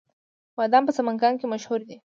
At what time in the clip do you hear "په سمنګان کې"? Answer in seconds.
0.87-1.45